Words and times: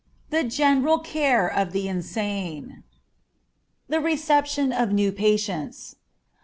THE 0.31 0.43
GENERAL 0.43 0.97
CARE 0.97 1.47
OF 1.47 1.73
THE 1.73 1.87
INSANE. 1.87 2.83
_The 3.87 4.03
Reception 4.03 4.73
of 4.73 4.91
New 4.91 5.11
Patients. 5.11 5.97